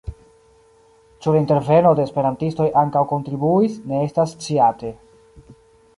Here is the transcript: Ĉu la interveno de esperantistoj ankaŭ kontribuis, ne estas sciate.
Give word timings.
Ĉu 1.25 1.33
la 1.35 1.41
interveno 1.41 1.91
de 1.99 2.05
esperantistoj 2.09 2.69
ankaŭ 2.85 3.03
kontribuis, 3.15 3.79
ne 3.93 4.03
estas 4.09 4.37
sciate. 4.39 4.95